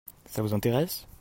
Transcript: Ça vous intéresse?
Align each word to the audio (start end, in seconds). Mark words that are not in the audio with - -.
Ça 0.25 0.41
vous 0.41 0.55
intéresse? 0.55 1.05